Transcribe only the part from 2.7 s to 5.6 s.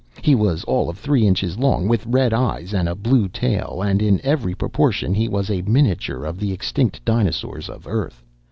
and a blue tail, and in every proportion he was